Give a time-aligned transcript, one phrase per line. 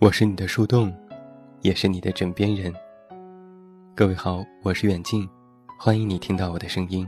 [0.00, 0.90] 我是你的树洞，
[1.60, 2.72] 也是你的枕边人。
[3.94, 5.28] 各位好，我是远近，
[5.78, 7.06] 欢迎你听到我的声音。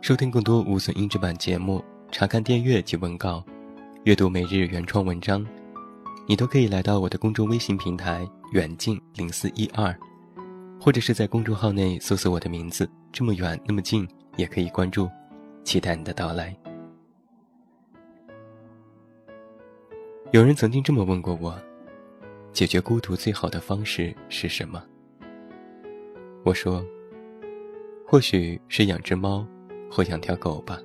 [0.00, 1.80] 收听更多无损音质版节目，
[2.10, 3.44] 查看电阅及文稿，
[4.02, 5.46] 阅读每日原创文章，
[6.26, 9.96] 你都可以来到我的公众微信平台远近零四一二，
[10.80, 14.04] 或者是在公众号内搜索我的名字，这么远那么近，
[14.36, 15.08] 也可以关注，
[15.62, 16.52] 期待你的到来。
[20.32, 21.56] 有人曾经这么问过我：
[22.52, 24.82] 解决孤独最好的方式是什么？
[26.44, 26.84] 我说：
[28.04, 29.46] 或许是养只猫，
[29.88, 30.80] 或养条狗吧。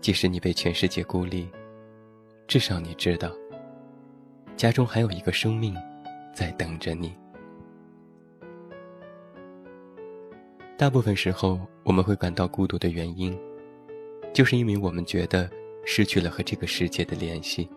[0.00, 1.46] 即使你被全世界孤立，
[2.46, 3.30] 至少你知道，
[4.56, 5.76] 家中还有一个生命
[6.34, 7.14] 在等着你。
[10.78, 13.38] 大部分时候，我们会感到孤独的原因，
[14.32, 15.50] 就是因为我们觉得。
[15.86, 17.68] 失去了和这个世界的联系，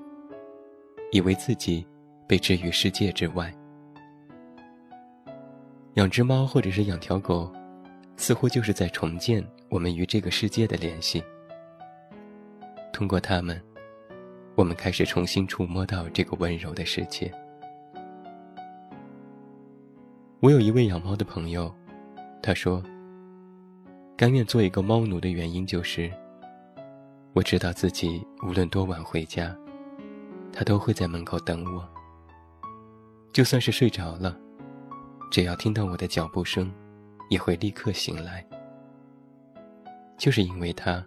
[1.11, 1.85] 以为自己
[2.27, 3.53] 被置于世界之外。
[5.95, 7.51] 养只猫或者是养条狗，
[8.15, 11.23] 似乎就是在重建我们与这个世界的联系。
[12.93, 13.61] 通过它们，
[14.55, 17.31] 我们开始重新触摸到这个温柔的世界。
[20.39, 21.73] 我有一位养猫的朋友，
[22.43, 22.83] 他说
[24.15, 26.11] ：“甘愿做一个猫奴的原因就是。”
[27.33, 29.55] 我知道自己无论多晚回家，
[30.51, 31.87] 他都会在门口等我。
[33.31, 34.35] 就算是睡着了，
[35.29, 36.73] 只要听到我的脚步声，
[37.29, 38.43] 也会立刻醒来。
[40.17, 41.05] 就是因为他，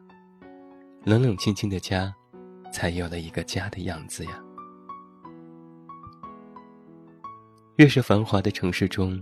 [1.03, 2.15] 冷冷清清的家，
[2.73, 4.41] 才有了一个家的样子呀。
[7.77, 9.21] 越是繁华的城市中，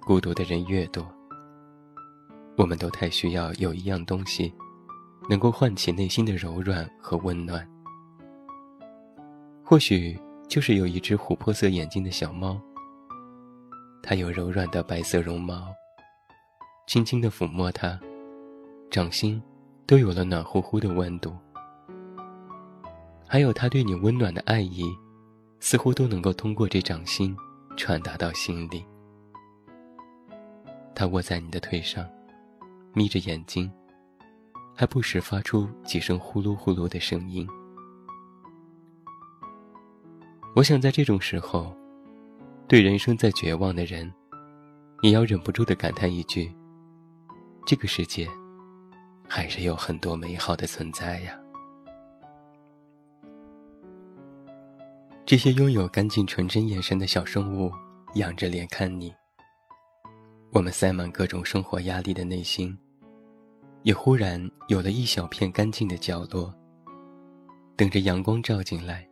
[0.00, 1.06] 孤独的人越多。
[2.56, 4.54] 我们都太需要有一样东西。
[5.28, 7.68] 能够唤起内心的柔软和温暖，
[9.62, 12.58] 或许就是有一只琥珀色眼睛的小猫。
[14.02, 15.68] 它有柔软的白色绒毛，
[16.86, 18.00] 轻轻地抚摸它，
[18.90, 19.42] 掌心
[19.86, 21.36] 都有了暖乎乎的温度。
[23.26, 24.84] 还有它对你温暖的爱意，
[25.60, 27.36] 似乎都能够通过这掌心
[27.76, 28.82] 传达到心里。
[30.94, 32.08] 它卧在你的腿上，
[32.94, 33.70] 眯着眼睛。
[34.78, 37.44] 还不时发出几声呼噜呼噜的声音。
[40.54, 41.74] 我想在这种时候，
[42.68, 44.08] 对人生在绝望的人，
[45.02, 46.54] 也要忍不住的感叹一句：
[47.66, 48.28] 这个世界，
[49.28, 51.36] 还是有很多美好的存在呀。
[55.26, 57.72] 这些拥有干净纯真眼神的小生物，
[58.14, 59.12] 仰着脸看你。
[60.52, 62.78] 我们塞满各种生活压力的内心。
[63.82, 66.52] 也忽然有了一小片干净的角落，
[67.76, 69.08] 等着阳光照进来，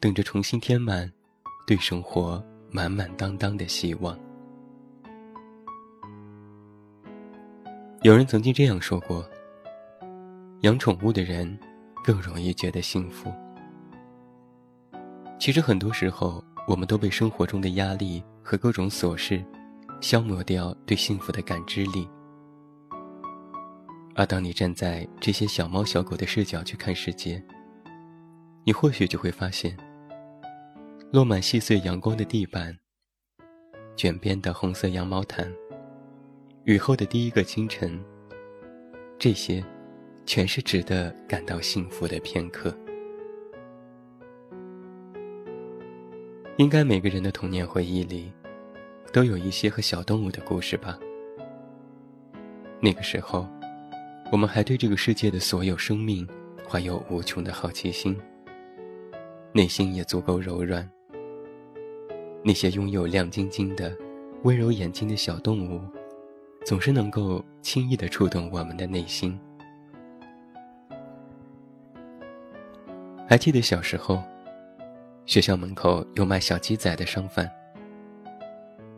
[0.00, 1.10] 等着重新填满
[1.66, 4.18] 对生活满满当当的希望。
[8.02, 9.24] 有人曾经这样说过：
[10.62, 11.58] 养宠物的人
[12.02, 13.32] 更容易觉得幸福。
[15.38, 19.42] 其实很多时候，我们都被生活中的压力和各种琐事
[20.00, 22.08] 消磨掉对幸福的感知力。
[24.14, 27.42] 而当你站在这些小猫小狗的视角去看世界，
[28.62, 29.74] 你或许就会发现，
[31.10, 32.76] 落满细碎阳光的地板、
[33.96, 35.50] 卷边的红色羊毛毯、
[36.64, 37.98] 雨后的第一个清晨，
[39.18, 39.64] 这些，
[40.26, 42.76] 全是值得感到幸福的片刻。
[46.58, 48.30] 应该每个人的童年回忆里，
[49.10, 50.98] 都有一些和小动物的故事吧？
[52.78, 53.48] 那个时候。
[54.32, 56.26] 我们还对这个世界的所有生命
[56.66, 58.18] 怀有无穷的好奇心，
[59.52, 60.88] 内心也足够柔软。
[62.42, 63.94] 那些拥有亮晶晶的、
[64.44, 65.82] 温柔眼睛的小动物，
[66.64, 69.38] 总是能够轻易地触动我们的内心。
[73.28, 74.22] 还记得小时候，
[75.26, 77.46] 学校门口有卖小鸡仔的商贩，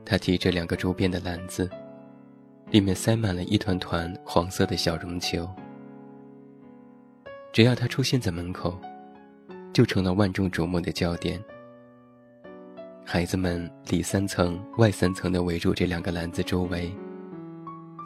[0.05, 1.69] 他提着两个竹编的篮子。
[2.71, 5.49] 里面塞满了一团团黄色的小绒球，
[7.53, 8.77] 只要他出现在门口，
[9.73, 11.43] 就成了万众瞩目的焦点。
[13.05, 16.93] 孩子们里三层外三层的围住这两个篮子周围，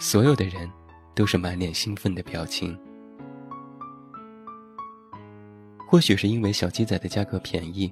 [0.01, 0.71] 所有的人
[1.15, 2.79] 都是满脸兴奋的表情。
[5.87, 7.91] 或许是因为小鸡仔的价格便宜，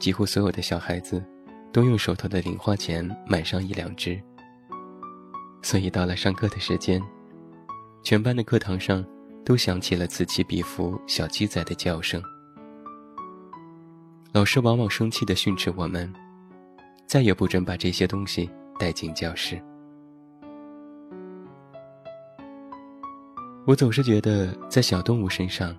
[0.00, 1.22] 几乎所有的小孩子
[1.70, 4.20] 都用手头的零花钱买上一两只。
[5.66, 7.02] 所以到了上课的时间，
[8.00, 9.04] 全班的课堂上
[9.44, 12.22] 都响起了此起彼伏小鸡仔的叫声。
[14.30, 16.14] 老师往往生气地训斥我们，
[17.04, 18.48] 再也不准把这些东西
[18.78, 19.60] 带进教室。
[23.66, 25.76] 我总是觉得，在小动物身上，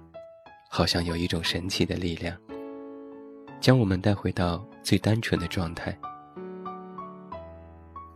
[0.69, 2.35] 好像有一种神奇的力量，
[3.61, 5.97] 将我们带回到最单纯的状态。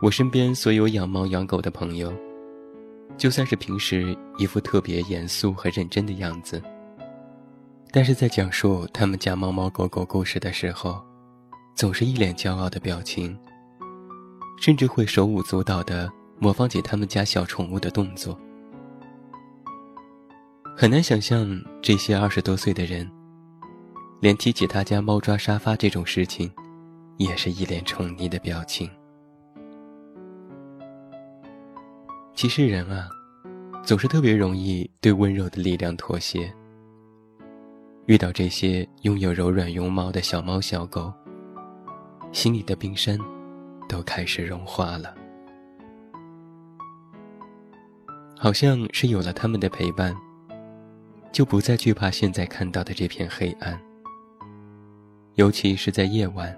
[0.02, 2.12] 我身边所有养猫养狗的朋友，
[3.16, 6.60] 就算是平时一副特别严肃和认真的样子。
[7.92, 11.00] 但是在讲述他们家猫猫狗狗故事的时候，
[11.76, 13.38] 总是一脸骄傲的表情，
[14.60, 16.10] 甚至会手舞足蹈地
[16.40, 18.36] 模仿起他们家小宠物的动作。
[20.76, 21.48] 很难想象
[21.80, 23.08] 这些二十多岁的人，
[24.18, 26.52] 连提起他家猫抓沙发这种事情，
[27.18, 28.90] 也是一脸宠溺的表情。
[32.42, 33.08] 其实人啊，
[33.84, 36.52] 总是特别容易对温柔的力量妥协。
[38.06, 41.12] 遇到这些拥有柔软绒毛的小猫小狗，
[42.32, 43.16] 心里的冰山
[43.88, 45.14] 都开始融化了。
[48.36, 50.12] 好像是有了他们的陪伴，
[51.30, 53.80] 就不再惧怕现在看到的这片黑暗。
[55.36, 56.52] 尤其是在夜晚，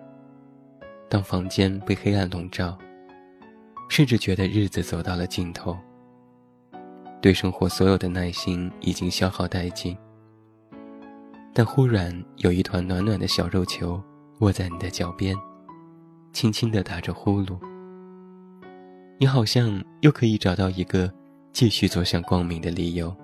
[1.10, 2.78] 当房间被黑暗笼罩，
[3.88, 5.76] 甚至觉得日子走到了尽头，
[7.20, 9.96] 对生活所有的耐心已经消耗殆尽。
[11.52, 14.02] 但忽然有一团暖暖的小肉球
[14.40, 15.36] 卧在你的脚边，
[16.32, 17.56] 轻轻地打着呼噜。
[19.18, 21.08] 你好像又可以找到一个
[21.52, 23.14] 继续走向光明的理由，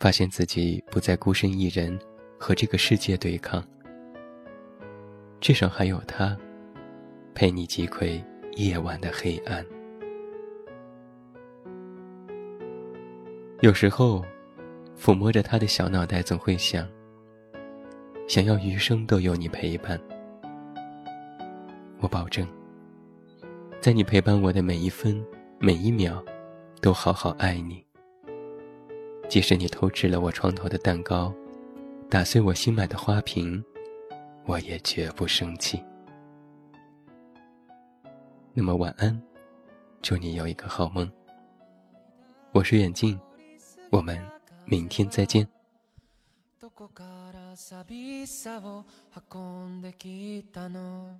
[0.00, 1.98] 发现自己不再孤身一人
[2.38, 3.62] 和这个世界对抗，
[5.38, 6.34] 至少还有他，
[7.34, 8.18] 陪你击溃
[8.58, 9.64] 夜晚的黑暗。
[13.60, 14.24] 有时候。
[15.00, 16.84] 抚摸着他的小脑袋，总会想：
[18.26, 19.96] 想要余生都有你陪伴。
[22.00, 22.44] 我保证，
[23.80, 25.24] 在你陪伴我的每一分
[25.60, 26.20] 每一秒，
[26.80, 27.80] 都好好爱你。
[29.28, 31.32] 即使你偷吃了我床头的蛋糕，
[32.10, 33.64] 打碎我新买的花瓶，
[34.46, 35.80] 我也绝不生气。
[38.57, 39.21] 那么晚安，
[40.01, 41.11] 祝你有一个好梦。
[42.51, 43.19] 我是远近，
[43.89, 44.21] 我们。
[44.65, 45.47] 明天再见。
[46.61, 47.03] どこか
[47.33, 48.85] ら寂しさを
[49.31, 51.19] 運んできたの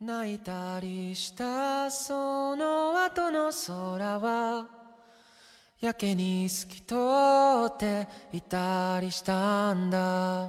[0.00, 4.66] 泣いたりしたその後の空は
[5.80, 6.94] やけに透き通
[7.66, 10.48] っていたりしたんだ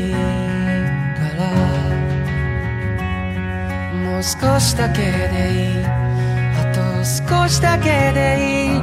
[4.23, 5.85] 少しだけでいい。
[5.85, 8.79] あと少しだけでいい。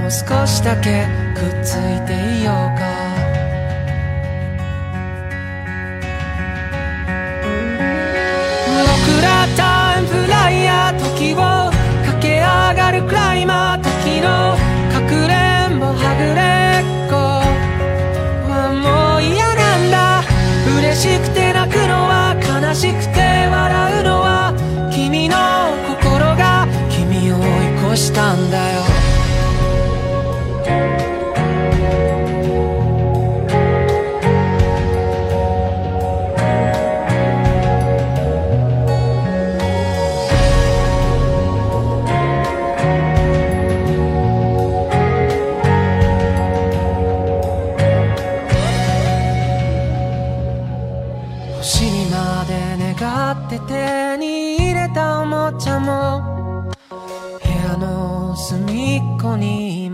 [0.00, 3.07] もう少しだけくっついていようか。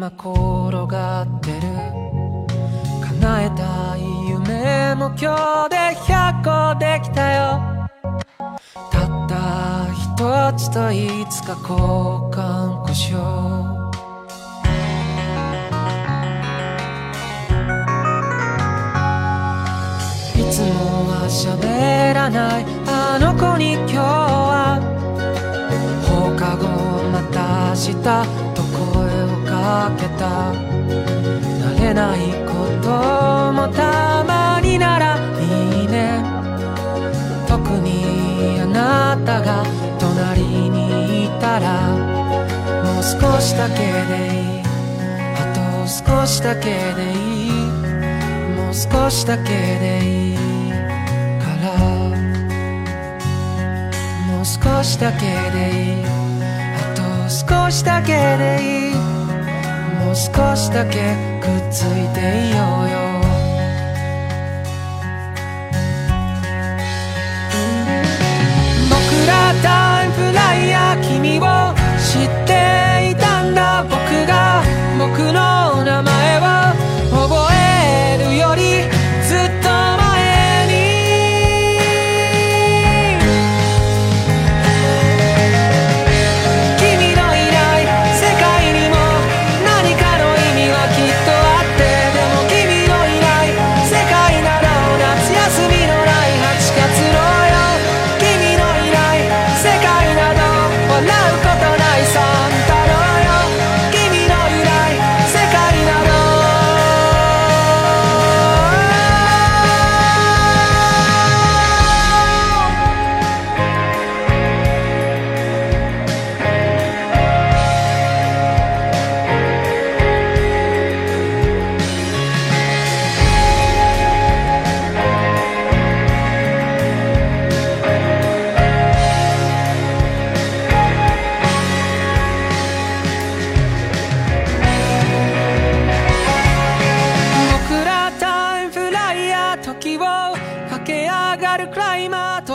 [0.09, 1.61] 転がってる。
[3.21, 7.89] 叶えたい夢も今日で100個できたよ。
[8.91, 9.35] たった
[9.93, 11.79] 一つといつか交
[12.31, 13.85] 換故障。
[20.37, 22.67] いつもは喋らない。
[22.87, 24.81] あの子に今日は
[26.09, 26.69] 放課後
[27.11, 28.24] また明日
[29.75, 30.53] と声をかけた。
[31.61, 32.53] 慣れないこ
[32.83, 32.89] と
[33.53, 36.23] もたまにならいいね。
[37.49, 39.65] 特にあなたが
[39.99, 41.91] 隣にいたら
[42.85, 43.83] もう少しだけで
[44.33, 44.63] いい。
[45.37, 46.65] あと少しだけ
[46.95, 47.51] でいい
[48.57, 50.37] もう少しだけでいい。
[51.41, 51.67] から
[54.29, 55.59] もう少しだけで
[55.99, 56.05] いい。
[56.05, 58.94] あと少しだけでいい。
[60.15, 63.04] 少しだけくっついていようよ。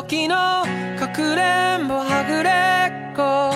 [0.09, 0.65] 時の
[0.97, 2.49] かくれんぼはぐれ
[3.11, 3.53] っこ。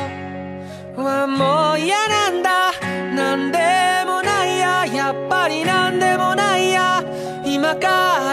[1.02, 2.72] はもう嫌なんだ。
[3.16, 3.58] なんで
[4.06, 4.86] もないや。
[4.86, 7.04] やっぱりなんでもないや。
[7.44, 8.33] 今か